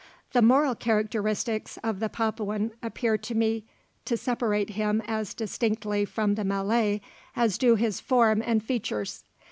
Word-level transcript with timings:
The 0.31 0.41
moral 0.41 0.73
characteristics 0.73 1.77
of 1.83 1.99
the 1.99 2.09
Papuan 2.09 2.71
appear 2.81 3.19
to 3.19 3.35
me 3.35 3.65
to 4.05 4.17
separate 4.17 4.71
him 4.71 5.03
as 5.05 5.35
distinctly 5.35 6.05
from 6.05 6.33
the 6.33 6.43
Malay 6.43 7.01
as 7.35 7.59
do 7.59 7.75
his 7.75 7.99
form 7.99 8.41
and 8.43 8.63
features. 8.63 9.23